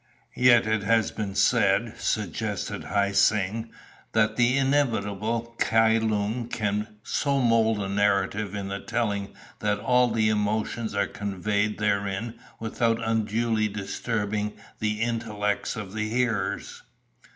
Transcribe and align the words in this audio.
"Yet 0.35 0.65
it 0.65 0.81
has 0.81 1.11
been 1.11 1.35
said," 1.35 1.93
suggested 1.99 2.85
Hi 2.85 3.11
Seng, 3.11 3.69
"that 4.13 4.35
the 4.35 4.57
inimitable 4.57 5.53
Kai 5.59 5.99
Lung 5.99 6.47
can 6.47 6.95
so 7.03 7.37
mould 7.39 7.77
a 7.79 7.87
narrative 7.87 8.55
in 8.55 8.69
the 8.69 8.79
telling 8.79 9.35
that 9.59 9.77
all 9.77 10.07
the 10.09 10.29
emotions 10.29 10.95
are 10.95 11.05
conveyed 11.05 11.77
therein 11.77 12.33
without 12.59 12.97
unduly 13.07 13.67
disturbing 13.67 14.53
the 14.79 15.01
intellects 15.01 15.75
of 15.75 15.93
the 15.93 16.09
hearers." 16.09 16.81